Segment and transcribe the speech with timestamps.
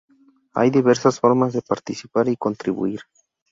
[0.55, 3.01] Hay diversas formas de participar y contribuir.